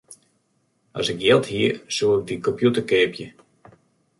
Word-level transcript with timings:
As 0.99 1.07
ik 1.13 1.19
jild 1.25 1.45
hie, 1.51 1.69
soe 1.95 2.11
ik 2.19 2.23
dy 2.27 2.35
kompjûter 2.45 2.83
keapje. 2.89 3.27